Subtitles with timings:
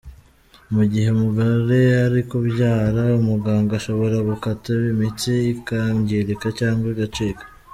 [0.73, 7.43] Mu gihe umugore ari kubyara, umuganga ashobora gukata imitsi ikangirika cyangwa igacika.